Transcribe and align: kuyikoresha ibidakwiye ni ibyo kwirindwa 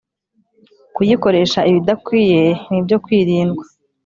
kuyikoresha 0.95 1.59
ibidakwiye 1.71 2.43
ni 2.69 2.77
ibyo 2.79 2.97
kwirindwa 3.03 3.63